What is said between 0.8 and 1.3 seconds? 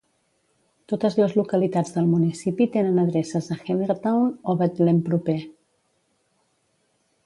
Totes